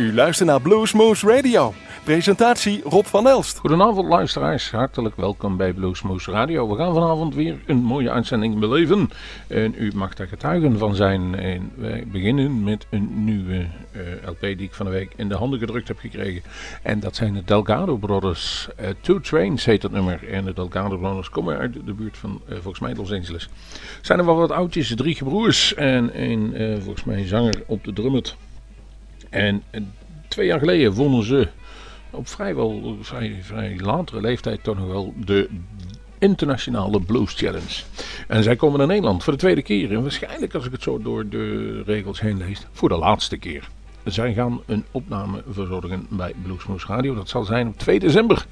U 0.00 0.14
luistert 0.14 0.48
naar 0.48 0.60
Bluesmoose 0.60 1.26
Radio. 1.26 1.74
Presentatie 2.04 2.80
Rob 2.84 3.04
van 3.04 3.28
Elst. 3.28 3.58
Goedenavond 3.58 4.08
luisteraars, 4.08 4.70
hartelijk 4.70 5.16
welkom 5.16 5.56
bij 5.56 5.72
Bluesmoose 5.72 6.30
Radio. 6.30 6.68
We 6.68 6.76
gaan 6.76 6.94
vanavond 6.94 7.34
weer 7.34 7.58
een 7.66 7.76
mooie 7.76 8.10
uitzending 8.10 8.58
beleven 8.58 9.10
en 9.46 9.74
u 9.78 9.92
mag 9.94 10.14
daar 10.14 10.26
getuigen 10.26 10.78
van 10.78 10.94
zijn. 10.94 11.34
En 11.34 11.72
wij 11.74 12.04
beginnen 12.12 12.62
met 12.62 12.86
een 12.90 13.24
nieuwe 13.24 13.54
uh, 13.56 14.00
LP 14.26 14.40
die 14.40 14.62
ik 14.62 14.74
van 14.74 14.86
de 14.86 14.92
week 14.92 15.12
in 15.16 15.28
de 15.28 15.34
handen 15.34 15.58
gedrukt 15.58 15.88
heb 15.88 15.98
gekregen. 15.98 16.42
En 16.82 17.00
dat 17.00 17.16
zijn 17.16 17.34
de 17.34 17.42
Delgado 17.44 17.96
Brothers. 17.96 18.68
Uh, 18.80 18.86
Two 19.00 19.20
Trains 19.20 19.64
heet 19.64 19.82
het 19.82 19.92
nummer. 19.92 20.28
En 20.28 20.44
de 20.44 20.52
Delgado 20.52 20.98
Brothers 20.98 21.30
komen 21.30 21.58
uit 21.58 21.74
de 21.84 21.92
buurt 21.92 22.18
van 22.18 22.40
uh, 22.48 22.54
volgens 22.54 22.80
mij 22.80 22.94
Los 22.94 23.12
Angeles. 23.12 23.48
Zijn 24.00 24.18
er 24.18 24.24
wel 24.24 24.36
wat 24.36 24.50
oudjes, 24.50 24.94
drie 24.96 25.14
gebroers 25.14 25.74
en 25.74 26.22
een 26.22 26.54
volgens 26.82 27.04
mij 27.04 27.26
zanger 27.26 27.62
op 27.66 27.84
de 27.84 27.92
drummet. 27.92 28.36
En 29.30 29.62
twee 30.28 30.46
jaar 30.46 30.58
geleden 30.58 30.92
wonnen 30.92 31.24
ze 31.24 31.48
op 32.10 32.28
vrijwel 32.28 32.96
vrij, 33.00 33.38
vrij 33.42 33.78
latere 33.80 34.20
leeftijd 34.20 34.62
toch 34.62 34.78
nog 34.78 34.86
wel 34.86 35.14
de 35.16 35.48
internationale 36.18 37.00
Blues 37.00 37.34
Challenge. 37.34 37.82
En 38.28 38.42
zij 38.42 38.56
komen 38.56 38.78
naar 38.78 38.86
Nederland 38.86 39.24
voor 39.24 39.32
de 39.32 39.38
tweede 39.38 39.62
keer. 39.62 39.92
En 39.92 40.02
waarschijnlijk, 40.02 40.54
als 40.54 40.66
ik 40.66 40.72
het 40.72 40.82
zo 40.82 41.02
door 41.02 41.28
de 41.28 41.82
regels 41.82 42.20
heen 42.20 42.38
lees, 42.38 42.66
voor 42.72 42.88
de 42.88 42.98
laatste 42.98 43.36
keer. 43.36 43.68
Zij 44.04 44.32
gaan 44.32 44.60
een 44.66 44.84
opname 44.90 45.42
verzorgen 45.48 46.06
bij 46.10 46.32
Bluesmoose 46.42 46.86
Radio. 46.86 47.14
Dat 47.14 47.28
zal 47.28 47.44
zijn 47.44 47.68
op 47.68 47.78
2 47.78 47.98
december. 47.98 48.46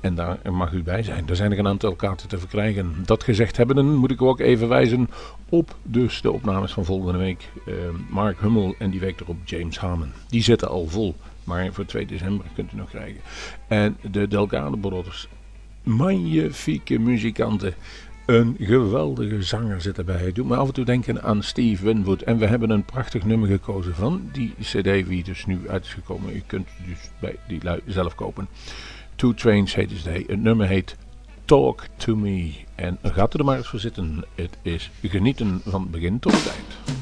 En 0.00 0.14
daar 0.14 0.38
mag 0.52 0.72
u 0.72 0.82
bij 0.82 1.02
zijn. 1.02 1.28
Er 1.28 1.36
zijn 1.36 1.52
er 1.52 1.58
een 1.58 1.66
aantal 1.66 1.94
kaarten 1.94 2.28
te 2.28 2.38
verkrijgen. 2.38 2.94
Dat 3.04 3.24
gezegd 3.24 3.56
hebbenden 3.56 3.94
moet 3.94 4.10
ik 4.10 4.22
ook 4.22 4.40
even 4.40 4.68
wijzen 4.68 5.08
op 5.48 5.76
dus 5.82 6.20
de 6.20 6.32
opnames 6.32 6.72
van 6.72 6.84
volgende 6.84 7.18
week. 7.18 7.48
Uh, 7.66 7.74
Mark 8.08 8.40
Hummel 8.40 8.74
en 8.78 8.90
die 8.90 9.00
week 9.00 9.20
erop 9.20 9.36
James 9.44 9.78
Harmon. 9.78 10.12
Die 10.28 10.42
zitten 10.42 10.68
al 10.68 10.86
vol. 10.86 11.14
Maar 11.44 11.72
voor 11.72 11.84
2 11.84 12.06
december 12.06 12.46
kunt 12.54 12.72
u 12.72 12.76
nog 12.76 12.88
krijgen. 12.88 13.20
En 13.68 13.96
de 14.10 14.28
Delgado 14.28 14.76
Brothers. 14.76 15.28
Magnifieke 15.82 16.98
muzikanten. 16.98 17.74
Een 18.26 18.56
geweldige 18.58 19.42
zanger 19.42 19.80
zit 19.80 19.98
erbij. 19.98 20.16
Hij 20.16 20.32
doet 20.32 20.48
me 20.48 20.56
af 20.56 20.66
en 20.68 20.74
toe 20.74 20.84
denken 20.84 21.22
aan 21.22 21.42
Steve 21.42 21.84
Winwood. 21.84 22.22
En 22.22 22.38
we 22.38 22.46
hebben 22.46 22.70
een 22.70 22.84
prachtig 22.84 23.24
nummer 23.24 23.48
gekozen 23.48 23.94
van 23.94 24.28
die 24.32 24.54
cd 24.60 24.82
die 24.82 25.24
dus 25.24 25.46
nu 25.46 25.68
uit 25.68 25.84
is 25.84 25.92
gekomen. 25.92 26.36
U 26.36 26.42
kunt 26.46 26.68
dus 26.86 27.10
bij 27.20 27.36
die 27.46 27.62
lui 27.62 27.80
zelf 27.86 28.14
kopen. 28.14 28.48
Two 29.18 29.34
Trains 29.34 29.74
heet 29.74 29.90
het. 29.90 30.28
Het 30.28 30.42
nummer 30.42 30.66
heet 30.66 30.96
Talk 31.44 31.86
to 31.96 32.16
Me. 32.16 32.52
En 32.74 32.98
gaat 33.02 33.34
er 33.34 33.44
maar 33.44 33.56
eens 33.56 33.68
voor 33.68 33.78
zitten. 33.78 34.24
Het 34.34 34.58
is 34.62 34.90
genieten 35.02 35.60
van 35.64 35.90
begin 35.90 36.18
tot 36.18 36.32
eind. 36.32 36.96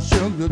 I 0.00 0.02
shook 0.02 0.38
the 0.38 0.48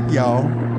back, 0.00 0.12
y'all. 0.12 0.69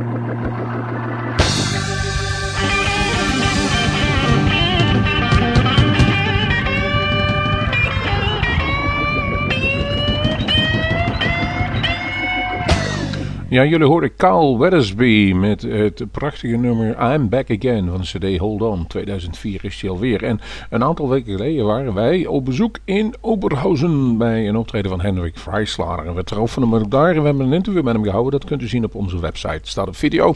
Ja, 13.51 13.65
jullie 13.65 13.88
hoorden 13.88 14.15
Carl 14.15 14.60
Weathersby 14.60 15.34
met 15.36 15.62
het 15.62 16.12
prachtige 16.12 16.55
nummer 16.55 17.13
I'm 17.13 17.29
Back 17.29 17.50
Again 17.51 17.89
van 17.89 18.01
de 18.01 18.34
CD 18.34 18.38
Hold 18.39 18.62
On. 18.62 18.88
2004 18.88 19.65
is 19.65 19.81
hij 19.81 19.89
alweer. 19.89 20.24
En 20.24 20.39
een 20.70 20.84
aantal 20.84 21.10
weken 21.10 21.31
geleden 21.31 21.65
waren 21.65 21.93
wij 21.93 22.25
op 22.25 22.46
bezoek 22.46 22.77
in 22.86 23.13
Oberhausen 23.22 24.17
bij 24.17 24.48
een 24.48 24.55
optreden 24.55 24.89
van 24.89 25.01
Hendrik 25.01 25.38
Freislader. 25.38 26.05
En 26.05 26.15
we 26.15 26.24
troffen 26.24 26.62
hem 26.62 26.75
ook 26.75 26.91
daar 26.91 27.15
en 27.15 27.20
we 27.20 27.27
hebben 27.27 27.46
een 27.46 27.53
interview 27.53 27.84
met 27.84 27.93
hem 27.93 28.03
gehouden. 28.03 28.31
Dat 28.31 28.46
kunt 28.46 28.62
u 28.62 28.67
zien 28.67 28.84
op 28.84 28.96
onze 28.96 29.20
website. 29.20 29.60
staat 29.63 29.88
op 29.88 29.96
video. 29.96 30.36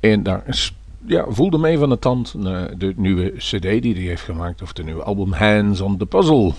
En 0.00 0.22
daar 0.22 0.42
is 0.46 0.77
ja, 1.08 1.24
voelde 1.28 1.58
mee 1.58 1.78
van 1.78 1.88
de 1.88 1.98
tand 1.98 2.34
de 2.78 2.92
nieuwe 2.96 3.32
cd 3.36 3.62
die 3.62 3.94
hij 3.94 4.02
heeft 4.02 4.22
gemaakt. 4.22 4.62
Of 4.62 4.72
de 4.72 4.84
nieuwe 4.84 5.02
album 5.02 5.32
Hands 5.32 5.80
on 5.80 5.96
the 5.96 6.06
Puzzle. 6.06 6.52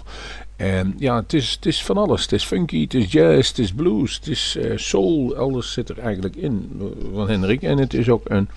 En 0.55 0.93
ja, 0.97 1.15
het 1.15 1.33
is, 1.33 1.51
het 1.51 1.65
is 1.65 1.83
van 1.83 1.97
alles. 1.97 2.21
Het 2.21 2.31
is 2.31 2.43
funky, 2.43 2.81
het 2.81 2.93
is 2.93 3.11
jazz, 3.11 3.47
het 3.47 3.59
is 3.59 3.73
blues, 3.73 4.15
het 4.15 4.27
is 4.27 4.57
uh, 4.59 4.77
soul. 4.77 5.35
Alles 5.35 5.73
zit 5.73 5.89
er 5.89 5.99
eigenlijk 5.99 6.35
in 6.35 6.69
eh, 6.79 6.85
van 7.13 7.29
Hendrik. 7.29 7.61
En 7.61 7.77
het 7.77 7.93
is 7.93 8.09
ook 8.09 8.29
een 8.29 8.49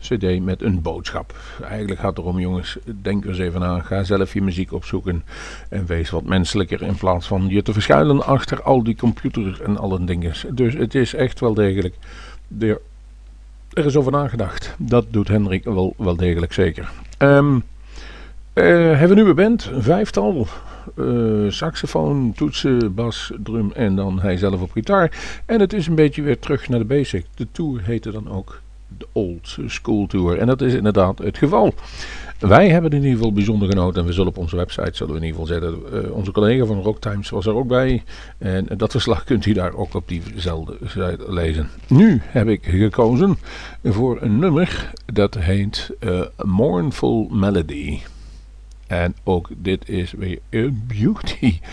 cd 0.00 0.40
met 0.40 0.62
een 0.62 0.82
boodschap. 0.82 1.34
Eigenlijk 1.62 2.00
gaat 2.00 2.16
het 2.16 2.18
erom, 2.18 2.38
jongens, 2.38 2.78
denk 3.02 3.24
eens 3.24 3.38
even 3.38 3.62
aan. 3.62 3.84
Ga 3.84 4.04
zelf 4.04 4.32
je 4.32 4.42
muziek 4.42 4.72
opzoeken. 4.72 5.24
En 5.68 5.86
wees 5.86 6.10
wat 6.10 6.24
menselijker 6.24 6.82
in 6.82 6.96
plaats 6.96 7.26
van 7.26 7.48
je 7.48 7.62
te 7.62 7.72
verschuilen 7.72 8.26
achter 8.26 8.62
al 8.62 8.82
die 8.82 8.96
computer 8.96 9.62
en 9.62 9.76
alle 9.76 10.04
dingen. 10.04 10.32
Dus 10.54 10.74
het 10.74 10.94
is 10.94 11.14
echt 11.14 11.40
wel 11.40 11.54
degelijk... 11.54 11.94
De, 12.48 12.80
er 13.76 13.84
is 13.84 13.96
over 13.96 14.12
nagedacht. 14.12 14.74
Dat 14.78 15.06
doet 15.10 15.28
Hendrik 15.28 15.64
wel, 15.64 15.94
wel 15.98 16.16
degelijk 16.16 16.52
zeker. 16.52 16.90
Um, 17.18 17.54
uh, 18.54 18.64
hebben 18.98 19.08
we 19.08 19.22
nu 19.22 19.28
een 19.28 19.34
band, 19.34 19.70
een 19.72 19.82
vijftal 19.82 20.46
uh, 20.94 21.50
saxofoon, 21.50 22.32
toetsen, 22.36 22.94
bas, 22.94 23.32
drum 23.42 23.72
en 23.72 23.96
dan 23.96 24.20
hij 24.20 24.36
zelf 24.36 24.60
op 24.60 24.70
gitaar. 24.70 25.40
En 25.46 25.60
het 25.60 25.72
is 25.72 25.86
een 25.86 25.94
beetje 25.94 26.22
weer 26.22 26.38
terug 26.38 26.68
naar 26.68 26.78
de 26.78 26.84
basic. 26.84 27.26
De 27.34 27.46
tour 27.52 27.80
heette 27.82 28.10
dan 28.10 28.30
ook 28.30 28.60
de 28.98 29.06
Old 29.12 29.56
School 29.66 30.06
Tour. 30.06 30.38
En 30.38 30.46
dat 30.46 30.60
is 30.60 30.74
inderdaad 30.74 31.18
het 31.18 31.38
geval. 31.38 31.74
Wij 32.38 32.68
hebben 32.68 32.90
in 32.90 32.96
ieder 32.96 33.16
geval 33.16 33.32
bijzonder 33.32 33.68
genoten. 33.68 34.00
En 34.00 34.06
we 34.06 34.12
zullen 34.12 34.28
op 34.28 34.38
onze 34.38 34.56
website 34.56 34.90
zullen 34.92 35.12
we 35.12 35.20
in 35.20 35.26
ieder 35.26 35.40
geval 35.40 35.60
zetten. 35.60 36.04
Uh, 36.04 36.12
onze 36.12 36.32
collega 36.32 36.64
van 36.64 36.82
Rock 36.82 37.00
Times 37.00 37.30
was 37.30 37.46
er 37.46 37.54
ook 37.54 37.68
bij. 37.68 38.02
En 38.38 38.66
dat 38.76 38.90
verslag 38.90 39.24
kunt 39.24 39.46
u 39.46 39.52
daar 39.52 39.74
ook 39.74 39.94
op 39.94 40.08
diezelfde 40.08 40.76
site 40.86 41.24
lezen. 41.28 41.68
Nu 41.88 42.20
heb 42.24 42.48
ik 42.48 42.64
gekozen 42.64 43.36
voor 43.84 44.22
een 44.22 44.38
nummer 44.38 44.92
dat 45.12 45.34
heet 45.34 45.90
uh, 46.00 46.20
Mournful 46.44 47.28
Melody. 47.30 48.00
En 48.86 49.14
ook 49.24 49.48
dit 49.56 49.88
is 49.88 50.12
weer 50.12 50.38
een 50.50 50.84
beauty. 50.86 51.58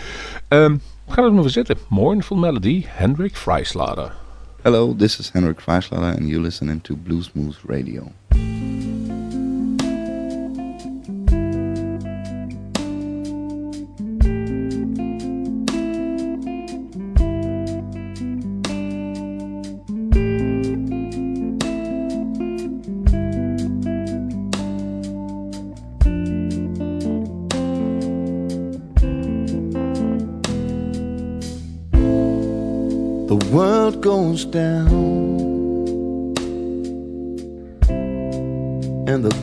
Um, 0.48 0.80
gaan 1.08 1.24
we 1.24 1.30
het 1.30 1.40
maar 1.40 1.50
zitten. 1.50 1.76
Mournful 1.88 2.36
Melody, 2.36 2.84
Hendrik 2.86 3.36
Freislader. 3.36 4.12
Hello, 4.62 4.96
this 4.96 5.18
is 5.18 5.30
Hendrik 5.30 5.60
Freislader 5.60 6.08
and 6.08 6.28
you're 6.28 6.40
listening 6.40 6.82
to 6.82 6.96
Bluesmoose 6.96 7.58
Radio. 7.66 8.12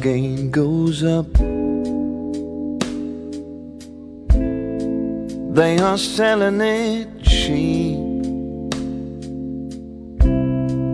Gain 0.01 0.49
goes 0.49 1.03
up. 1.03 1.31
They 5.53 5.77
are 5.77 5.97
selling 5.97 6.59
it 6.61 7.23
cheap. 7.23 7.99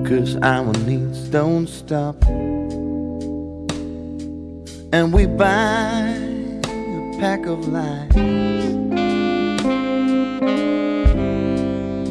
Cause 0.05 0.35
our 0.41 0.73
needs 0.85 1.29
don't 1.29 1.67
stop. 1.67 2.21
And 4.91 5.13
we 5.13 5.25
buy 5.25 6.17
a 6.65 7.17
pack 7.19 7.45
of 7.45 7.67
lies. 7.69 8.47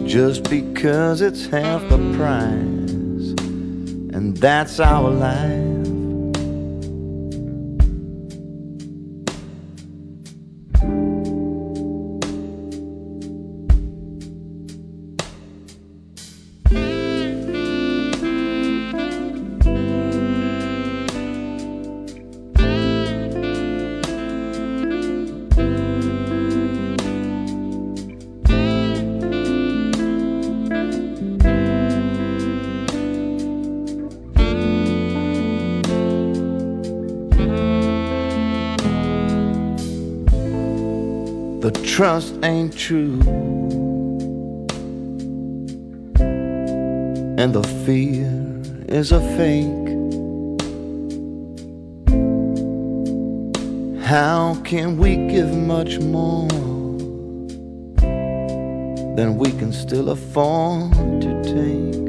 just 0.07 0.49
because 0.49 1.21
it's 1.21 1.45
half 1.45 1.83
the 1.91 1.99
price, 2.17 3.35
and 4.17 4.35
that's 4.39 4.81
our 4.81 5.11
life. 5.11 5.66
True. 42.87 43.19
And 47.37 47.53
the 47.53 47.65
fear 47.85 48.31
is 48.89 49.11
a 49.11 49.21
fake. 49.37 49.89
How 54.05 54.57
can 54.63 54.99
we 54.99 55.17
give 55.17 55.53
much 55.53 55.99
more 55.99 56.49
than 59.17 59.37
we 59.37 59.51
can 59.51 59.73
still 59.73 60.11
afford 60.11 60.93
to 61.23 61.43
take? 61.43 62.07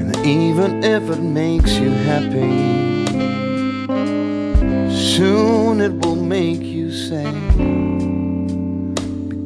And 0.00 0.14
even 0.26 0.84
if 0.84 1.02
it 1.08 1.22
makes 1.22 1.72
you 1.78 1.88
happy, 2.12 2.84
soon 4.94 5.80
it 5.80 5.94
will 6.04 6.16
make 6.16 6.73
sad 6.94 7.34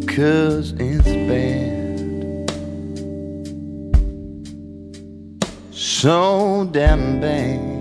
because 0.00 0.72
it's 0.72 1.08
bad. 1.26 1.78
So 5.72 6.68
damn 6.72 7.20
bad. 7.20 7.77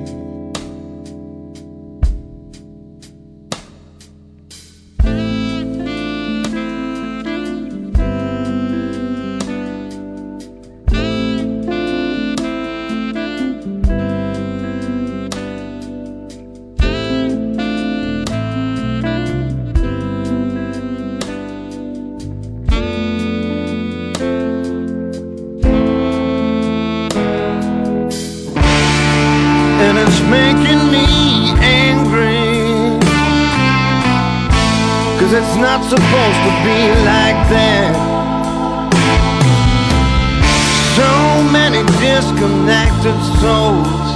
Souls, 43.41 44.07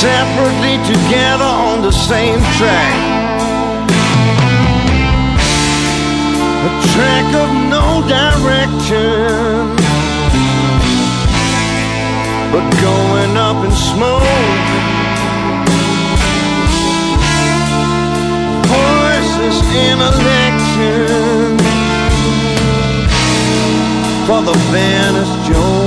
separately 0.00 0.76
together 0.92 1.50
on 1.68 1.82
the 1.82 1.92
same 1.92 2.40
track. 2.58 2.96
A 6.64 6.72
track 6.92 7.28
of 7.34 7.50
no 7.70 8.02
direction 8.06 9.82
but 12.52 12.68
going 12.82 13.34
up 13.38 13.64
in 13.64 13.72
smoke. 13.72 14.22
Voices 18.68 19.58
in 19.74 19.98
election 20.12 21.56
for 24.26 24.42
the 24.42 24.58
fairness 24.70 25.48
joke. 25.48 25.81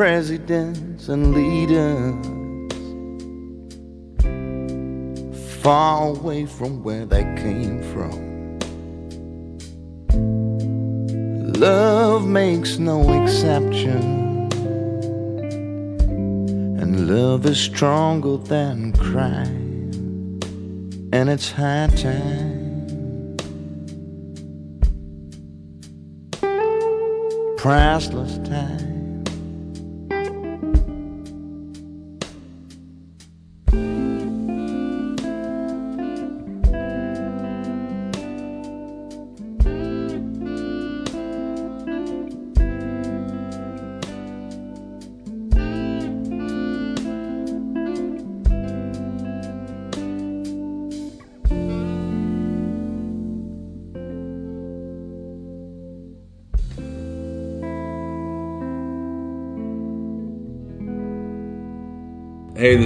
Presidents 0.00 1.10
and 1.10 1.34
leaders 1.34 2.16
far 5.62 6.08
away 6.08 6.46
from 6.46 6.82
where 6.82 7.04
they 7.04 7.22
came 7.36 7.82
from. 7.92 8.16
Love 11.52 12.26
makes 12.26 12.78
no 12.78 13.02
exception. 13.22 14.48
And 16.80 17.06
love 17.06 17.44
is 17.44 17.60
stronger 17.60 18.38
than 18.38 18.94
crime. 18.94 20.40
And 21.12 21.28
it's 21.28 21.52
high 21.52 21.88
time. 21.88 22.48
priceless 27.58 28.38
time. 28.48 28.89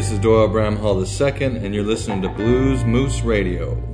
This 0.04 0.12
is 0.12 0.18
Doyle 0.18 0.50
Bramhall 0.50 1.00
II, 1.00 1.64
and 1.64 1.74
you're 1.74 1.82
listening 1.82 2.20
to 2.20 2.28
Blues 2.28 2.84
Moose 2.84 3.22
Radio. 3.22 3.93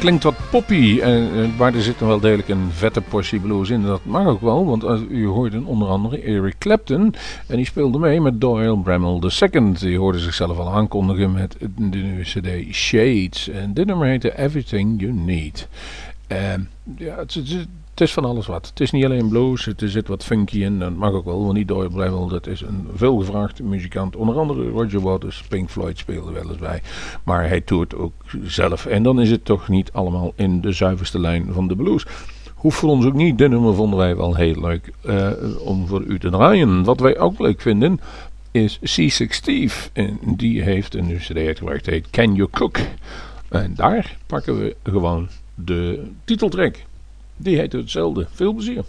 Klinkt 0.00 0.22
wat 0.22 0.50
poppy, 0.50 1.00
maar 1.58 1.74
er 1.74 1.82
zit 1.82 1.98
dan 1.98 2.08
wel 2.08 2.20
degelijk 2.20 2.48
een 2.48 2.70
vette 2.70 3.00
portie 3.00 3.40
blues 3.40 3.70
in. 3.70 3.82
Dat 3.82 4.04
mag 4.04 4.26
ook 4.26 4.40
wel, 4.40 4.66
want 4.66 4.84
u 5.10 5.26
hoorde 5.26 5.62
onder 5.64 5.88
andere 5.88 6.22
Eric 6.22 6.54
Clapton 6.58 7.14
en 7.46 7.56
die 7.56 7.64
speelde 7.64 7.98
mee 7.98 8.20
met 8.20 8.40
Doyle 8.40 8.78
Bramall 8.78 9.20
II. 9.40 9.72
Die 9.72 9.98
hoorde 9.98 10.18
zichzelf 10.18 10.58
al 10.58 10.72
aankondigen 10.72 11.32
met 11.32 11.56
de 11.58 11.98
nieuwe 11.98 12.22
cd 12.22 12.74
Shades 12.74 13.48
en 13.48 13.74
dit 13.74 13.86
nummer 13.86 14.06
heette 14.06 14.38
Everything 14.38 15.00
You 15.00 15.12
Need. 15.12 15.68
Uh, 16.32 16.38
ja, 16.96 17.16
het, 17.16 17.34
het, 17.34 17.68
het 18.00 18.08
is 18.08 18.14
van 18.14 18.24
alles 18.24 18.46
wat. 18.46 18.66
Het 18.66 18.80
is 18.80 18.90
niet 18.90 19.04
alleen 19.04 19.28
blues, 19.28 19.66
er 19.66 19.90
zit 19.90 20.08
wat 20.08 20.24
funky 20.24 20.62
in. 20.62 20.78
Dat 20.78 20.94
mag 20.94 21.12
ook 21.12 21.24
wel, 21.24 21.42
want 21.42 21.52
niet 21.52 21.68
Doyle 21.68 21.90
Bramall, 21.90 22.28
dat 22.28 22.46
is 22.46 22.60
een 22.60 22.88
veelgevraagd 22.94 23.62
muzikant. 23.62 24.16
Onder 24.16 24.38
andere 24.38 24.68
Roger 24.68 25.00
Waters, 25.00 25.42
Pink 25.48 25.70
Floyd 25.70 25.98
speelde 25.98 26.32
wel 26.32 26.48
eens 26.48 26.58
bij. 26.58 26.82
Maar 27.24 27.48
hij 27.48 27.60
toert 27.60 27.94
ook 27.94 28.12
zelf. 28.44 28.86
En 28.86 29.02
dan 29.02 29.20
is 29.20 29.30
het 29.30 29.44
toch 29.44 29.68
niet 29.68 29.92
allemaal 29.92 30.32
in 30.36 30.60
de 30.60 30.72
zuiverste 30.72 31.20
lijn 31.20 31.52
van 31.52 31.68
de 31.68 31.76
blues. 31.76 32.06
Hoeft 32.54 32.78
voor 32.78 32.88
ons 32.88 33.04
ook 33.06 33.14
niet. 33.14 33.38
Dit 33.38 33.50
nummer 33.50 33.74
vonden 33.74 33.98
wij 33.98 34.16
wel 34.16 34.34
heel 34.34 34.60
leuk 34.60 34.92
uh, 35.04 35.30
om 35.64 35.86
voor 35.86 36.02
u 36.02 36.18
te 36.18 36.30
draaien. 36.30 36.84
Wat 36.84 37.00
wij 37.00 37.18
ook 37.18 37.38
leuk 37.38 37.60
vinden 37.60 38.00
is 38.50 38.78
C6 38.78 39.26
Steve. 39.28 39.88
En 39.92 40.18
die 40.22 40.62
heeft 40.62 40.94
een 40.94 41.16
cd 41.18 41.36
uitgebracht, 41.36 41.86
heet 41.86 42.10
Can 42.10 42.34
You 42.34 42.48
Cook? 42.50 42.78
En 43.48 43.74
daar 43.74 44.16
pakken 44.26 44.58
we 44.58 44.76
gewoon 44.82 45.28
de 45.54 46.10
titeltrack. 46.24 46.88
Die 47.42 47.56
heet 47.58 47.72
hetzelfde. 47.72 48.26
Veel 48.30 48.52
plezier. 48.52 48.84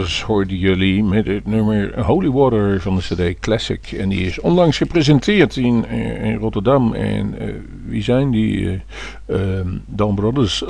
Brothers 0.00 0.22
hoorden 0.22 0.56
jullie 0.56 1.04
met 1.04 1.26
het 1.26 1.46
nummer 1.46 2.04
Holy 2.04 2.30
Water 2.30 2.80
van 2.80 2.96
de 2.96 3.02
CD 3.02 3.40
Classic. 3.40 3.92
En 3.92 4.08
die 4.08 4.26
is 4.26 4.40
onlangs 4.40 4.76
gepresenteerd 4.76 5.56
in, 5.56 5.86
eh, 5.86 6.24
in 6.24 6.36
Rotterdam. 6.36 6.94
En 6.94 7.34
uh, 7.42 7.54
wie 7.86 8.02
zijn 8.02 8.30
die? 8.30 8.82
Uh, 9.26 9.38
Dawn 9.86 10.14
Brothers, 10.14 10.64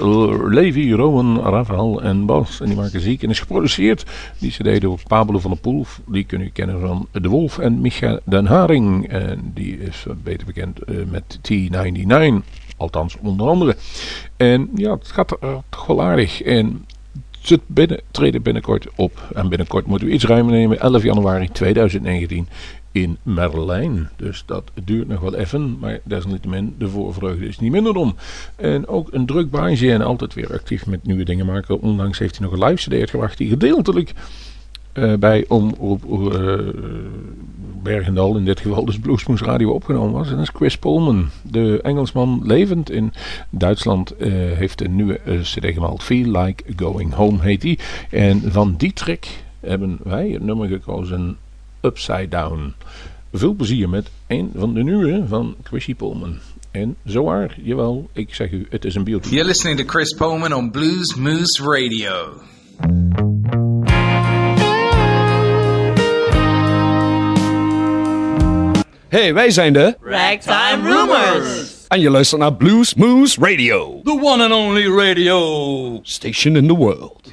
Levi, 0.49 0.95
Rowan, 0.95 1.41
Rafael 1.41 2.03
en 2.03 2.27
Bas. 2.27 2.61
En 2.61 2.67
die 2.67 2.77
maken 2.77 3.01
ziek 3.01 3.23
en 3.23 3.31
is 3.31 3.41
geproduceerd. 3.41 4.05
Die 4.39 4.51
CD 4.51 4.81
door 4.81 4.99
Pablo 5.07 5.39
van 5.39 5.51
der 5.51 5.61
Poel. 5.61 5.87
Die 6.07 6.25
kun 6.25 6.41
je 6.41 6.51
kennen 6.51 6.81
van 6.81 7.09
De 7.13 7.29
Wolf 7.29 7.59
en 7.59 7.81
Micha 7.81 8.21
Den 8.25 8.47
Haring. 8.47 9.09
En 9.09 9.51
die 9.55 9.79
is 9.79 10.07
beter 10.23 10.47
bekend 10.47 10.79
met 11.11 11.39
T99. 11.39 12.45
Althans, 12.77 13.17
onder 13.23 13.49
andere. 13.49 13.77
En 14.37 14.71
ja, 14.75 14.91
het 14.91 15.11
gaat 15.11 15.37
toch 15.69 15.87
wel 15.87 16.03
aardig. 16.03 16.43
En 16.43 16.85
ze 17.41 17.61
binnen, 17.67 18.01
treden 18.11 18.43
binnenkort 18.43 18.87
op. 18.95 19.31
En 19.35 19.49
binnenkort 19.49 19.87
moeten 19.87 20.09
we 20.09 20.15
iets 20.15 20.25
ruimer 20.25 20.53
nemen. 20.53 20.81
11 20.81 21.03
januari 21.03 21.49
2019 21.49 22.49
in 22.93 23.19
Merlijn. 23.23 24.09
Dus 24.17 24.43
dat 24.47 24.71
duurt 24.85 25.09
nog 25.09 25.21
wel 25.21 25.35
even. 25.35 25.79
Maar 25.79 26.01
desalniettemin, 26.03 26.75
de 26.79 26.89
voorvreugde 26.89 27.47
is 27.47 27.59
niet 27.59 27.73
minder 27.73 27.97
om. 27.97 28.17
En 28.57 28.87
ook 28.87 29.09
een 29.13 29.27
druk 29.27 29.51
baantje 29.51 29.93
en 29.93 30.03
altijd 30.03 30.35
weer 30.35 30.53
actief 30.53 30.87
met 30.87 31.05
nieuwe 31.05 31.25
dingen 31.25 31.47
maken. 31.47 31.81
Onlangs 31.81 32.19
heeft 32.19 32.39
hij 32.39 32.47
nog 32.47 32.59
een 32.59 32.65
live 32.65 32.89
cd 32.89 32.93
uitgebracht 32.93 33.39
die 33.39 33.49
gedeeltelijk 33.49 34.13
uh, 34.95 35.15
bij 35.15 35.45
Omroep 35.49 36.05
uh, 36.05 36.59
Bergendal, 37.83 38.37
in 38.37 38.45
dit 38.45 38.61
geval 38.61 38.85
dus 38.85 38.99
Bluesmoes 38.99 39.41
Radio 39.41 39.71
opgenomen 39.71 40.13
was. 40.13 40.29
En 40.29 40.35
dat 40.35 40.43
is 40.43 40.53
Chris 40.55 40.77
Pullman, 40.79 41.29
de 41.43 41.81
Engelsman 41.83 42.41
levend 42.45 42.91
in 42.91 43.13
Duitsland, 43.51 44.13
uh, 44.19 44.29
heeft 44.33 44.81
een 44.81 44.97
nieuwe 44.97 45.21
cd 45.43 45.65
gemaakt. 45.65 46.03
Feel 46.03 46.43
Like 46.43 46.65
Going 46.77 47.13
Home 47.13 47.43
heet 47.43 47.61
die. 47.61 47.79
En 48.11 48.43
van 48.53 48.75
die 48.77 48.93
track 48.93 49.25
hebben 49.61 49.99
wij 50.03 50.29
het 50.29 50.43
nummer 50.43 50.69
gekozen 50.69 51.37
Upside 51.81 52.29
Down. 52.29 52.75
Veel 53.33 53.55
plezier 53.55 53.89
met 53.89 54.11
een 54.27 54.51
van 54.57 54.75
de 54.75 54.83
nieuwe 54.83 55.25
van 55.27 55.55
Chrissy 55.63 55.95
Pullman. 55.95 56.39
En 56.71 56.97
zowaar, 57.05 57.57
jawel, 57.63 58.09
ik 58.13 58.35
zeg 58.35 58.51
u, 58.51 58.67
het 58.71 58.85
is 58.85 58.95
een 58.95 59.05
beauty. 59.05 59.29
You're 59.29 59.47
listening 59.47 59.79
to 59.79 59.85
Chris 59.87 60.15
Pullman 60.15 60.53
on 60.53 60.71
Blues 60.71 61.15
Moose 61.15 61.63
Radio. 61.63 62.41
Hey, 69.11 69.35
wij 69.35 69.51
zijn 69.51 69.73
de 69.73 69.97
Ragtime 70.01 70.83
Rumors. 70.83 71.87
En 71.89 72.01
je 72.01 72.11
luistert 72.11 72.41
naar 72.41 72.55
Blues 72.55 72.95
Moose 72.95 73.41
Radio. 73.41 74.01
The 74.05 74.21
one 74.23 74.45
and 74.45 74.53
only 74.53 74.87
radio. 74.87 75.99
Station 76.03 76.57
in 76.57 76.67
the 76.67 76.77
world. 76.77 77.33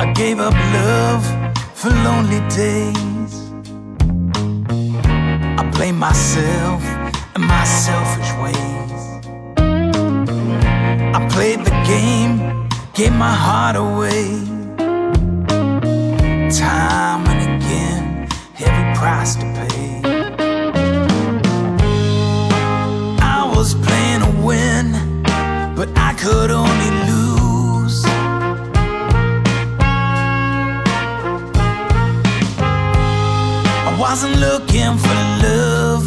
I 0.00 0.12
gave 0.12 0.38
up 0.38 0.54
love 0.72 1.26
for 1.74 1.90
lonely 1.90 2.40
days. 2.48 3.34
I 5.58 5.70
blame 5.70 5.98
myself 5.98 6.82
and 7.32 7.46
my 7.46 7.64
selfish 7.64 8.32
ways. 8.40 8.75
I 11.16 11.26
played 11.28 11.60
the 11.60 11.70
game, 11.86 12.68
gave 12.92 13.14
my 13.14 13.32
heart 13.32 13.74
away. 13.74 14.38
Time 16.50 17.26
and 17.32 17.40
again, 17.56 18.28
heavy 18.52 18.98
price 18.98 19.34
to 19.36 19.46
pay. 19.56 20.02
I 23.22 23.50
was 23.56 23.74
playing 23.76 24.20
to 24.26 24.30
win, 24.44 24.92
but 25.74 25.88
I 25.96 26.12
could 26.22 26.50
only 26.50 26.90
lose. 27.08 28.04
I 33.88 33.96
wasn't 33.98 34.36
looking 34.36 34.98
for 34.98 35.14
love, 35.46 36.04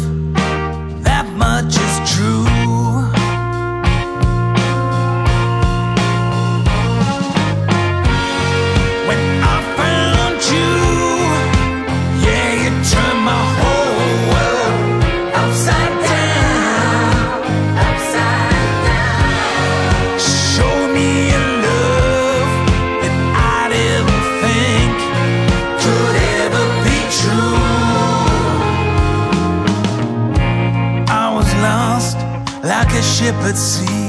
ship 33.20 33.34
at 33.44 33.58
sea, 33.58 33.99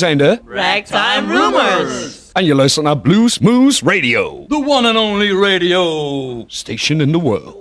wij 0.00 0.08
zijn 0.08 0.18
de 0.18 0.40
Ragtime 0.46 1.32
Rumors. 1.32 2.18
En 2.32 2.44
je 2.44 2.54
luistert 2.54 2.84
naar 2.84 2.98
Blues 2.98 3.38
Moose 3.38 3.84
Radio. 3.84 4.44
The 4.48 4.64
one 4.66 4.88
and 4.88 4.98
only 4.98 5.32
radio. 5.32 6.44
Station 6.46 7.00
in 7.00 7.12
the 7.12 7.18
world. 7.20 7.55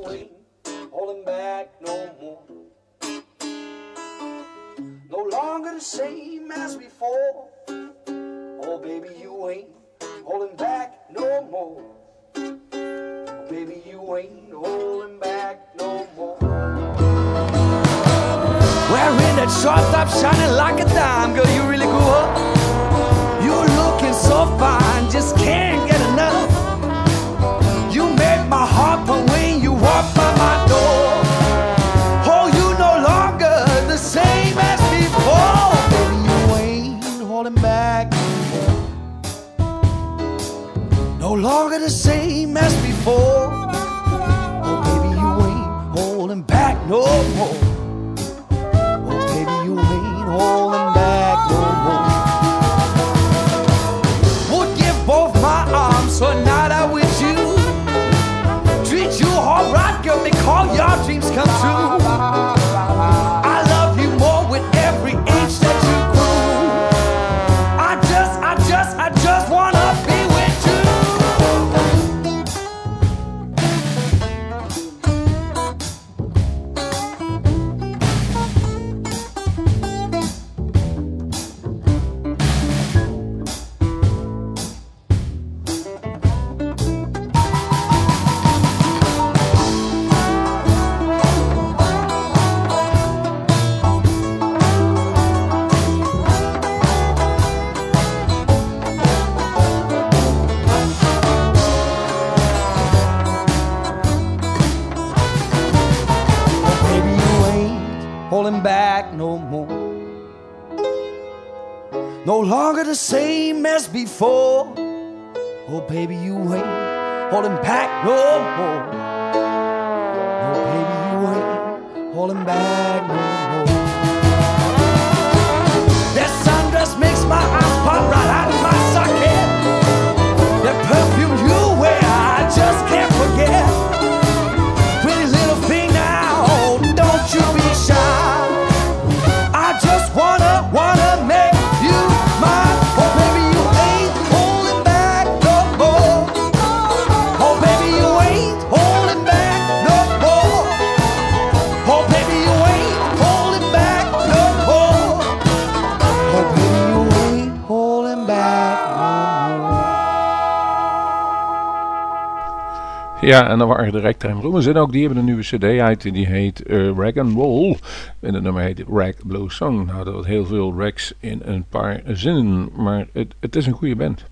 Ja, 163.21 163.49
en 163.49 163.57
dan 163.57 163.67
waren 163.67 163.91
de 163.91 163.99
Ragtime 163.99 164.41
Rumors. 164.41 164.65
En 164.65 164.77
ook 164.77 164.91
die 164.91 164.99
hebben 165.05 165.19
een 165.19 165.25
nieuwe 165.25 165.41
cd 165.41 165.63
uit. 165.63 166.01
Die 166.01 166.27
heet 166.27 166.63
eh, 166.63 166.97
Rag 166.97 167.17
and 167.17 167.33
Roll. 167.33 167.77
En 168.19 168.33
het 168.33 168.43
nummer 168.43 168.61
heet 168.63 168.83
Rag 168.89 169.13
Blues 169.25 169.55
Song. 169.55 169.85
Nou, 169.85 170.03
dat 170.03 170.13
was 170.13 170.25
heel 170.25 170.45
veel 170.45 170.73
rags 170.77 171.13
in 171.19 171.41
een 171.45 171.65
paar 171.69 172.01
zinnen. 172.05 172.69
Maar 172.75 173.07
het, 173.13 173.35
het 173.39 173.55
is 173.55 173.65
een 173.65 173.73
goede 173.73 173.95
band. 173.95 174.25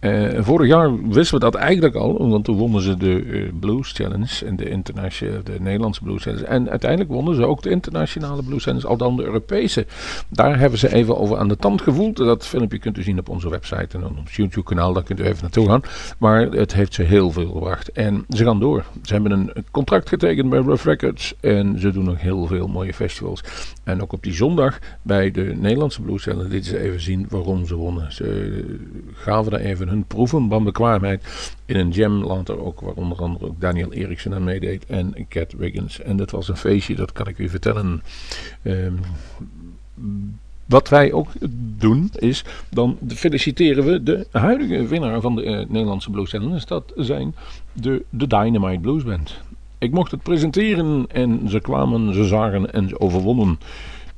Eh, 0.00 0.28
vorig 0.38 0.68
jaar 0.68 1.08
wisten 1.08 1.34
we 1.34 1.44
dat 1.44 1.54
eigenlijk 1.54 1.94
al, 1.94 2.28
want 2.28 2.44
toen 2.44 2.56
wonnen 2.56 2.82
ze 2.82 2.96
de 2.96 3.24
eh, 3.24 3.52
Blues 3.60 3.92
Challenge 3.92 4.46
en 4.46 4.56
de, 4.56 4.68
internationale, 4.68 5.42
de 5.42 5.56
Nederlandse 5.60 6.02
Blues 6.02 6.22
Challenge. 6.22 6.44
En 6.44 6.70
uiteindelijk 6.70 7.10
wonnen 7.10 7.34
ze 7.34 7.46
ook 7.46 7.62
de 7.62 7.70
internationale 7.70 8.42
Blues 8.42 8.64
Challenge, 8.64 8.86
al 8.86 8.96
dan 8.96 9.16
de 9.16 9.24
Europese. 9.24 9.86
Daar 10.28 10.58
hebben 10.58 10.78
ze 10.78 10.94
even 10.94 11.18
over 11.18 11.36
aan 11.36 11.48
de 11.48 11.56
tand 11.56 11.82
gevoeld. 11.82 12.16
Dat 12.16 12.46
filmpje 12.46 12.78
kunt 12.78 12.98
u 12.98 13.02
zien 13.02 13.18
op 13.18 13.28
onze 13.28 13.50
website 13.50 13.96
en 13.96 14.04
op 14.04 14.18
ons 14.18 14.36
YouTube 14.36 14.66
kanaal, 14.66 14.92
daar 14.92 15.02
kunt 15.02 15.20
u 15.20 15.22
even 15.22 15.42
naartoe 15.42 15.68
gaan. 15.68 15.82
Maar 16.18 16.42
het 16.42 16.74
heeft 16.74 16.94
ze 16.94 17.02
heel 17.02 17.30
veel 17.30 17.50
gebracht. 17.50 17.92
En 17.92 18.24
ze 18.28 18.44
gaan 18.44 18.60
door. 18.60 18.84
Ze 19.02 19.12
hebben 19.12 19.32
een 19.32 19.52
contract 19.70 20.08
getekend 20.08 20.50
bij 20.50 20.58
Rough 20.58 20.84
Records 20.84 21.34
en 21.40 21.78
ze 21.78 21.90
doen 21.90 22.04
nog 22.04 22.20
heel 22.20 22.46
veel 22.46 22.66
mooie 22.66 22.94
festivals. 22.94 23.42
En 23.90 24.02
ook 24.02 24.12
op 24.12 24.22
die 24.22 24.32
zondag 24.32 24.78
bij 25.02 25.30
de 25.30 25.42
Nederlandse 25.42 26.02
Blues 26.02 26.22
Challenge 26.22 26.48
lieten 26.48 26.70
ze 26.70 26.78
even 26.78 27.00
zien 27.00 27.26
waarom 27.28 27.66
ze 27.66 27.74
wonnen. 27.74 28.12
Ze 28.12 28.64
gaven 29.14 29.50
daar 29.50 29.60
even 29.60 29.88
hun 29.88 30.04
proeven 30.04 30.48
van 30.48 30.64
bekwaamheid 30.64 31.52
in 31.66 31.76
een 31.76 31.90
jam 31.90 32.24
later 32.24 32.64
ook, 32.64 32.80
waar 32.80 32.94
onder 32.94 33.18
andere 33.18 33.46
ook 33.46 33.60
Daniel 33.60 33.92
Eriksen 33.92 34.34
aan 34.34 34.44
meedeed 34.44 34.86
en 34.86 35.14
Cat 35.28 35.52
Wiggins. 35.52 36.00
En 36.00 36.16
dat 36.16 36.30
was 36.30 36.48
een 36.48 36.56
feestje, 36.56 36.94
dat 36.94 37.12
kan 37.12 37.26
ik 37.26 37.38
u 37.38 37.48
vertellen. 37.48 38.02
Ehm, 38.62 38.94
wat 40.66 40.88
wij 40.88 41.12
ook 41.12 41.28
doen 41.78 42.10
is, 42.16 42.44
dan 42.70 42.98
feliciteren 43.08 43.84
we 43.84 44.02
de 44.02 44.26
huidige 44.30 44.86
winnaar 44.86 45.20
van 45.20 45.34
de 45.36 45.44
eh, 45.44 45.68
Nederlandse 45.68 46.10
Blues 46.10 46.30
Challenge. 46.30 46.60
Dat 46.66 46.92
zijn 46.96 47.34
de, 47.72 48.04
de 48.10 48.26
Dynamite 48.26 48.80
Blues 48.80 49.02
Band. 49.02 49.40
Ik 49.80 49.92
mocht 49.92 50.10
het 50.10 50.22
presenteren 50.22 51.06
en 51.12 51.48
ze 51.48 51.60
kwamen, 51.60 52.14
ze 52.14 52.24
zagen 52.24 52.72
en 52.72 52.88
ze 52.88 53.00
overwonnen. 53.00 53.58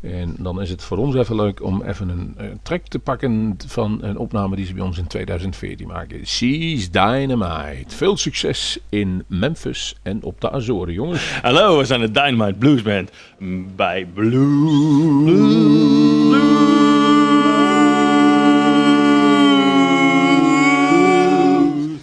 En 0.00 0.34
dan 0.38 0.60
is 0.60 0.70
het 0.70 0.82
voor 0.82 0.96
ons 0.96 1.14
even 1.14 1.36
leuk 1.36 1.62
om 1.62 1.82
even 1.82 2.08
een 2.08 2.34
uh, 2.40 2.46
track 2.62 2.86
te 2.86 2.98
pakken 2.98 3.56
van 3.66 3.98
een 4.00 4.16
opname 4.16 4.56
die 4.56 4.66
ze 4.66 4.74
bij 4.74 4.82
ons 4.82 4.98
in 4.98 5.06
2014 5.06 5.86
maken. 5.86 6.26
She's 6.26 6.90
Dynamite. 6.90 7.96
Veel 7.96 8.16
succes 8.16 8.78
in 8.88 9.24
Memphis 9.26 9.96
en 10.02 10.22
op 10.22 10.40
de 10.40 10.50
Azoren, 10.50 10.94
jongens. 10.94 11.40
Hallo, 11.42 11.78
we 11.78 11.84
zijn 11.84 12.00
de 12.00 12.10
Dynamite 12.10 12.58
Blues 12.58 12.82
Band 12.82 13.10
bij 13.76 14.06
Blues. 14.14 14.40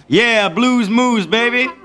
Yeah, 0.06 0.54
Blues 0.54 0.88
Moose, 0.88 1.28
baby. 1.28 1.79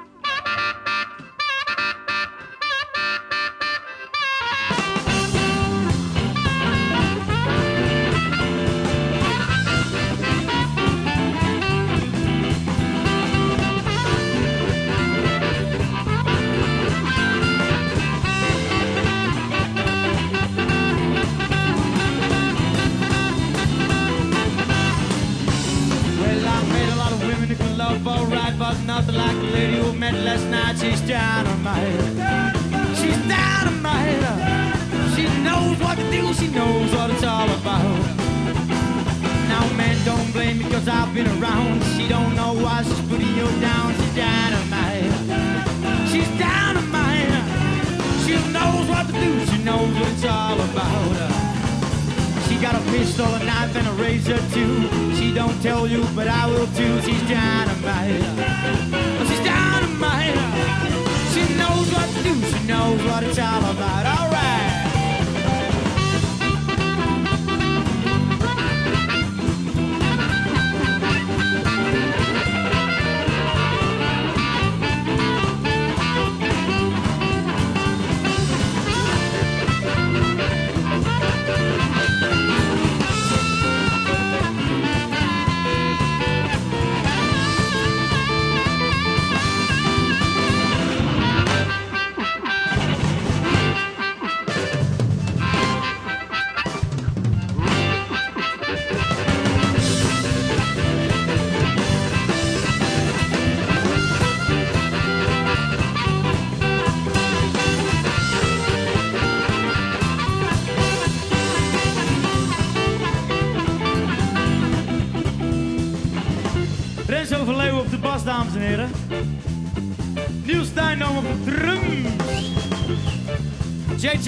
She 53.04 53.18
got 53.18 53.42
a 53.42 53.46
knife, 53.46 53.76
and 53.76 53.88
a 53.88 53.92
razor 54.02 54.38
too. 54.54 54.88
She 55.16 55.34
don't 55.34 55.62
tell 55.62 55.86
you, 55.86 56.02
but 56.16 56.28
I 56.30 56.48
will 56.48 56.68
too. 56.68 57.02
She's 57.02 57.22
dynamite. 57.28 58.22
She's 59.28 59.44
dynamite. 59.44 60.40
She 61.34 61.44
knows 61.60 61.92
what 61.92 62.08
to 62.16 62.24
do. 62.24 62.34
She 62.52 62.68
knows 62.68 63.04
what 63.04 63.24
it's. 63.24 63.38
All 63.38 63.65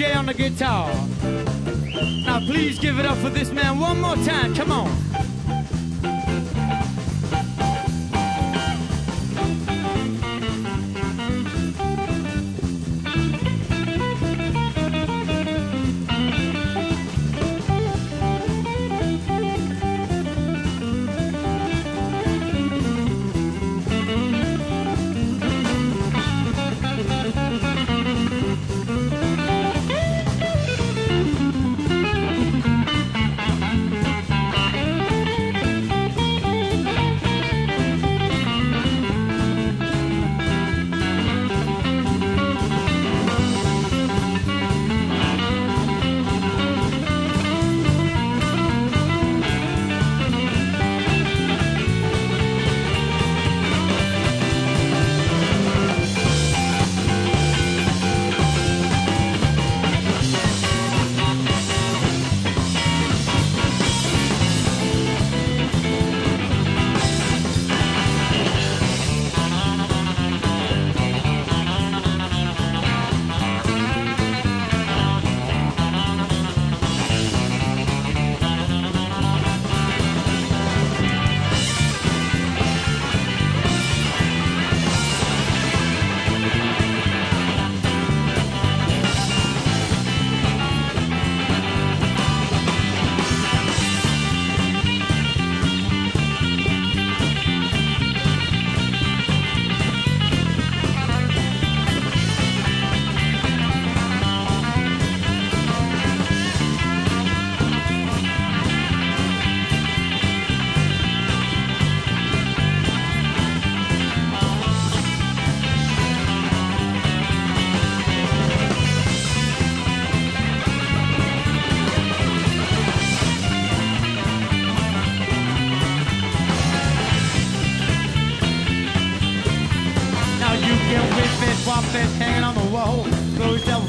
On 0.00 0.26
the 0.26 0.34
guitar. 0.34 0.88
Now 2.24 2.38
please 2.46 2.78
give 2.78 3.00
it 3.00 3.04
up 3.04 3.18
for 3.18 3.30
this 3.30 3.50
man 3.50 3.80
one 3.80 4.00
more 4.00 4.14
time. 4.24 4.54
Come 4.54 4.70
on. 4.70 5.07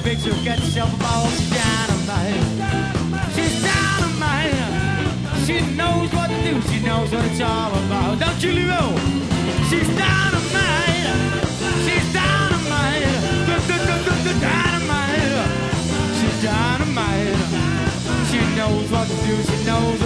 A 0.09 0.11
picture, 0.11 0.33
get 0.43 0.57
yourself 0.57 0.91
a 0.91 0.97
ball. 0.97 1.27
She's 1.29 1.49
dynamite. 1.51 2.41
She's 3.35 3.61
dynamite. 3.61 4.55
She 5.45 5.61
knows 5.75 6.11
what 6.11 6.29
to 6.31 6.37
do. 6.41 6.59
She 6.67 6.79
knows 6.83 7.11
what 7.11 7.25
it's 7.25 7.39
all 7.41 7.71
about. 7.75 8.17
Don't 8.17 8.41
you, 8.41 8.53
Leo? 8.53 8.97
She's 9.69 9.87
dynamite. 9.93 11.13
She's 11.85 12.11
dynamite. 12.11 13.05
Dynamite. 14.41 15.45
She's 16.17 16.41
dynamite. 16.41 17.37
She 18.31 18.39
knows 18.57 18.89
what 18.89 19.07
to 19.07 19.15
do. 19.27 19.43
She 19.43 19.63
knows 19.63 19.98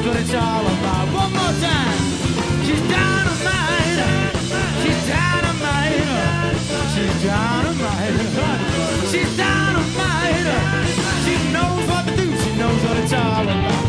knows 0.00 0.14
what 0.14 0.20
it's 0.22 0.34
all 0.34 0.66
about. 0.66 1.06
One 1.12 1.32
more 1.32 1.54
time. 1.60 1.98
She's 2.64 2.80
dynamite. 2.88 4.00
She's 4.82 5.06
dynamite. 5.08 6.06
She's 6.94 7.22
dynamite. 7.22 8.14
She's 9.10 9.36
dynamite. 9.36 10.48
She 11.24 11.34
knows 11.52 11.88
what 11.88 12.04
to 12.06 12.16
do. 12.16 12.36
She 12.36 12.50
knows 12.56 12.82
what 12.84 12.96
it's 12.96 13.12
all 13.12 13.42
about. 13.42 13.88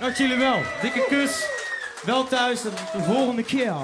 Dank 0.00 0.16
jullie 0.16 0.36
wel. 0.36 0.60
Dikke 0.82 1.04
kus. 1.08 1.46
Wel 2.04 2.24
thuis. 2.24 2.60
Tot 2.62 2.92
de 2.92 3.02
volgende 3.02 3.42
keer. 3.42 3.74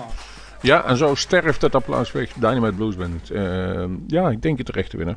Ja, 0.65 0.85
en 0.85 0.97
zo 0.97 1.15
sterft 1.15 1.63
het 1.63 1.75
applaus 1.75 2.13
weg. 2.13 2.33
Dynamite 2.33 2.73
Blues 2.75 2.97
Band. 2.97 3.31
Eh, 3.31 3.85
ja, 4.07 4.31
ik 4.31 4.43
denk 4.43 4.57
het 4.59 4.67
terecht 4.67 4.91
te 4.91 4.97
winnen. 4.97 5.17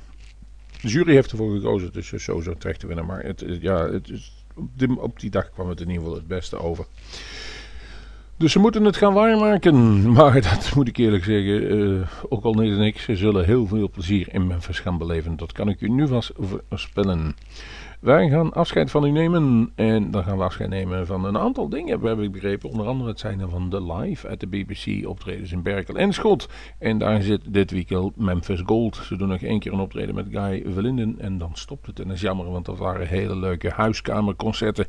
De 0.81 0.87
jury 0.87 1.13
heeft 1.13 1.31
ervoor 1.31 1.55
gekozen, 1.55 1.93
dus 1.93 2.13
sowieso 2.15 2.53
terecht 2.53 2.79
te 2.79 2.87
winnen. 2.87 3.05
Maar 3.05 3.23
het, 3.23 3.41
is- 3.41 3.57
ja, 3.61 3.91
het 3.91 4.09
is, 4.09 4.45
op, 4.55 4.67
die, 4.79 4.99
op 4.99 5.19
die 5.19 5.29
dag 5.29 5.49
kwam 5.51 5.69
het 5.69 5.79
in 5.81 5.87
ieder 5.87 6.01
geval 6.03 6.17
het 6.17 6.27
beste 6.27 6.59
over. 6.59 6.85
Dus 8.37 8.51
ze 8.51 8.59
moeten 8.59 8.83
het 8.85 8.97
gaan 8.97 9.13
waarmaken. 9.13 10.01
Maar 10.13 10.41
dat 10.41 10.71
moet 10.75 10.87
ik 10.87 10.97
eerlijk 10.97 11.23
zeggen, 11.23 11.69
eh, 12.01 12.07
ook 12.29 12.43
al 12.43 12.53
niet 12.53 12.73
en 12.73 12.81
ik, 12.81 12.97
ze 12.99 13.15
zullen 13.15 13.45
heel 13.45 13.67
veel 13.67 13.89
plezier 13.89 14.33
in 14.33 14.47
Memphis 14.47 14.79
gaan 14.79 14.97
beleven. 14.97 15.37
Dat 15.37 15.51
kan 15.51 15.69
ik 15.69 15.81
u 15.81 15.89
nu 15.89 16.07
vast 16.07 16.31
voorspellen. 16.69 17.35
Wij 17.99 18.29
gaan 18.29 18.53
afscheid 18.53 18.91
van 18.91 19.05
u 19.05 19.11
nemen. 19.11 19.71
En 19.75 20.11
dan 20.11 20.23
gaan 20.23 20.37
we 20.37 20.43
afscheid 20.43 20.69
nemen 20.69 21.05
van 21.05 21.25
een 21.25 21.37
aantal 21.37 21.69
dingen, 21.69 22.07
heb 22.07 22.19
ik 22.19 22.31
begrepen. 22.31 22.69
Onder 22.69 22.87
andere 22.87 23.09
het 23.09 23.19
zijn 23.19 23.39
er 23.39 23.49
van 23.49 23.69
de 23.69 23.93
live 23.93 24.29
at 24.29 24.39
de 24.39 24.47
BBC 24.47 25.07
optredens 25.07 25.51
in 25.51 25.61
Berkel 25.61 25.95
en 25.95 26.13
Schot. 26.13 26.49
En 26.79 26.97
daar 26.97 27.21
zit 27.21 27.53
dit 27.53 27.71
weekend 27.71 28.15
Memphis 28.15 28.61
Gold. 28.65 28.95
Ze 28.95 29.17
doen 29.17 29.27
nog 29.27 29.41
één 29.41 29.59
keer 29.59 29.73
een 29.73 29.79
optreden 29.79 30.15
met 30.15 30.27
Guy 30.31 30.63
Verlinden. 30.67 31.15
En 31.19 31.37
dan 31.37 31.51
stopt 31.53 31.85
het. 31.85 31.99
En 31.99 32.07
dat 32.07 32.15
is 32.15 32.21
jammer, 32.21 32.51
want 32.51 32.65
dat 32.65 32.77
waren 32.77 33.07
hele 33.07 33.35
leuke 33.35 33.69
huiskamerconcerten 33.69 34.85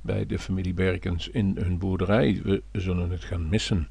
bij 0.00 0.26
de 0.26 0.38
familie 0.38 0.74
Berkens 0.74 1.28
in 1.28 1.56
hun 1.60 1.78
boerderij. 1.78 2.40
We 2.44 2.62
zullen 2.72 3.10
het 3.10 3.24
gaan 3.24 3.48
missen. 3.48 3.88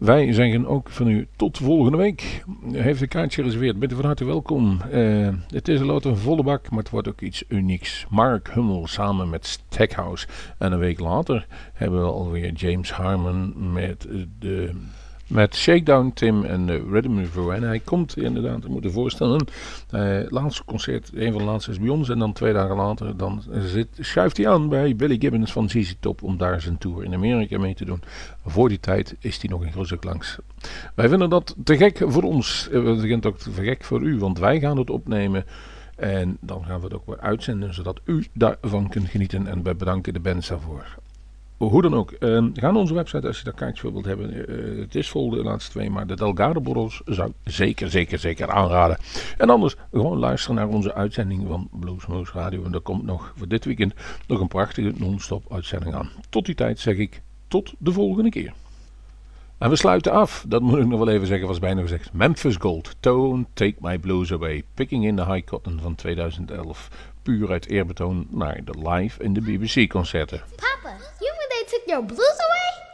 Wij 0.00 0.32
zeggen 0.32 0.66
ook 0.66 0.90
van 0.90 1.08
u 1.08 1.28
tot 1.36 1.58
volgende 1.58 1.98
week. 1.98 2.44
Heeft 2.72 3.00
een 3.00 3.08
kaartje 3.08 3.40
gereserveerd, 3.40 3.78
bent 3.78 3.92
u 3.92 3.94
van 3.94 4.04
harte 4.04 4.24
welkom. 4.24 4.80
Eh, 4.90 5.28
het 5.48 5.68
is 5.68 5.80
een 5.80 6.04
een 6.04 6.16
volle 6.16 6.42
bak, 6.42 6.70
maar 6.70 6.78
het 6.78 6.90
wordt 6.90 7.08
ook 7.08 7.20
iets 7.20 7.44
unieks. 7.48 8.06
Mark 8.10 8.50
Hummel 8.54 8.86
samen 8.86 9.30
met 9.30 9.46
Stackhouse. 9.46 10.26
En 10.58 10.72
een 10.72 10.78
week 10.78 11.00
later 11.00 11.46
hebben 11.72 12.00
we 12.00 12.10
alweer 12.10 12.52
James 12.52 12.92
Harmon 12.92 13.72
met 13.72 14.08
de... 14.38 14.70
Met 15.30 15.54
Shakedown 15.56 16.10
Tim 16.14 16.44
en 16.44 16.66
de 16.66 16.84
Rhythm 16.90 17.18
River. 17.18 17.52
En 17.52 17.62
hij 17.62 17.78
komt 17.78 18.16
inderdaad, 18.16 18.64
ik 18.64 18.68
moet 18.70 18.82
je 18.82 18.90
voorstellen. 18.90 19.46
eh 19.90 20.20
laatste 20.28 20.64
concert, 20.64 21.10
een 21.14 21.32
van 21.32 21.40
de 21.40 21.46
laatste 21.46 21.70
is 21.70 21.78
bij 21.78 21.88
ons. 21.88 22.08
En 22.08 22.18
dan 22.18 22.32
twee 22.32 22.52
dagen 22.52 22.76
later 22.76 23.16
dan 23.16 23.42
zit, 23.50 23.88
schuift 23.98 24.36
hij 24.36 24.48
aan 24.48 24.68
bij 24.68 24.96
Billy 24.96 25.16
Gibbons 25.18 25.52
van 25.52 25.68
ZZ 25.68 25.94
Top. 26.00 26.22
Om 26.22 26.36
daar 26.36 26.60
zijn 26.60 26.78
tour 26.78 27.04
in 27.04 27.14
Amerika 27.14 27.58
mee 27.58 27.74
te 27.74 27.84
doen. 27.84 28.02
Voor 28.46 28.68
die 28.68 28.80
tijd 28.80 29.16
is 29.20 29.40
hij 29.40 29.50
nog 29.50 29.70
groot 29.70 29.86
stuk 29.86 30.04
langs. 30.04 30.38
Wij 30.94 31.08
vinden 31.08 31.30
dat 31.30 31.56
te 31.64 31.76
gek 31.76 32.02
voor 32.06 32.22
ons. 32.22 32.68
Eh, 32.72 32.82
We 32.82 32.98
vinden 32.98 33.10
het 33.16 33.26
ook 33.26 33.38
te 33.38 33.50
gek 33.52 33.84
voor 33.84 34.02
u. 34.02 34.18
Want 34.18 34.38
wij 34.38 34.60
gaan 34.60 34.78
het 34.78 34.90
opnemen. 34.90 35.44
En 35.96 36.36
dan 36.40 36.64
gaan 36.64 36.78
we 36.78 36.84
het 36.84 36.94
ook 36.94 37.06
weer 37.06 37.20
uitzenden. 37.20 37.74
Zodat 37.74 38.00
u 38.04 38.26
daarvan 38.32 38.88
kunt 38.88 39.08
genieten. 39.08 39.46
En 39.46 39.62
wij 39.62 39.76
bedanken 39.76 40.12
de 40.12 40.20
bands 40.20 40.48
daarvoor. 40.48 40.98
Hoe 41.68 41.82
dan 41.82 41.94
ook, 41.94 42.10
eh, 42.10 42.28
ga 42.54 42.70
naar 42.70 42.74
onze 42.74 42.94
website 42.94 43.26
als 43.26 43.38
je 43.38 43.44
daar 43.44 43.54
kaartjes 43.54 43.80
voor 43.80 43.92
wilt 43.92 44.04
hebben. 44.04 44.48
Eh, 44.48 44.80
het 44.80 44.94
is 44.94 45.08
vol 45.08 45.30
de 45.30 45.42
laatste 45.42 45.70
twee, 45.70 45.90
maar 45.90 46.06
de 46.06 46.16
Delgado 46.16 46.60
Borrels 46.60 47.02
zou 47.04 47.28
ik 47.28 47.52
zeker, 47.52 47.90
zeker, 47.90 48.18
zeker 48.18 48.50
aanraden. 48.50 48.98
En 49.36 49.50
anders 49.50 49.76
gewoon 49.92 50.18
luisteren 50.18 50.56
naar 50.56 50.68
onze 50.68 50.94
uitzending 50.94 51.46
van 51.48 51.68
Bluesmoose 51.72 52.32
Radio. 52.32 52.64
En 52.64 52.74
er 52.74 52.80
komt 52.80 53.04
nog 53.04 53.32
voor 53.36 53.48
dit 53.48 53.64
weekend 53.64 53.94
nog 54.26 54.40
een 54.40 54.48
prachtige 54.48 54.92
non-stop 54.96 55.52
uitzending 55.52 55.94
aan. 55.94 56.10
Tot 56.28 56.46
die 56.46 56.54
tijd 56.54 56.78
zeg 56.78 56.96
ik 56.96 57.22
tot 57.48 57.72
de 57.78 57.92
volgende 57.92 58.30
keer. 58.30 58.52
En 59.58 59.70
we 59.70 59.76
sluiten 59.76 60.12
af, 60.12 60.44
dat 60.48 60.62
moet 60.62 60.78
ik 60.78 60.86
nog 60.86 60.98
wel 60.98 61.08
even 61.08 61.26
zeggen, 61.26 61.48
was 61.48 61.58
bijna 61.58 61.80
gezegd. 61.80 62.12
Memphis 62.12 62.56
Gold, 62.56 62.96
Don't 63.00 63.46
Take 63.52 63.76
My 63.80 63.98
Blues 63.98 64.32
Away. 64.32 64.62
Picking 64.74 65.04
in 65.04 65.16
the 65.16 65.32
High 65.32 65.46
Cotton 65.46 65.80
van 65.82 65.94
2011. 65.94 66.88
Puur 67.22 67.50
uit 67.50 67.66
eerbetoon 67.66 68.26
naar 68.30 68.60
de 68.64 68.88
live 68.88 69.22
in 69.22 69.32
de 69.32 69.40
BBC 69.40 69.90
concerten. 69.90 70.42
Papa, 70.56 70.96
you 71.18 71.49
took 71.70 71.86
your 71.86 72.02
blues 72.02 72.18
away? 72.18 72.89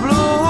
blue 0.00 0.49